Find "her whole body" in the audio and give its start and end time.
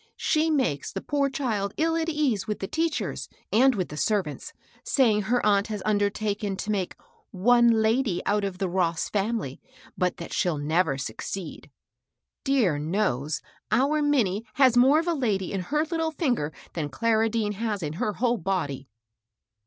17.93-18.89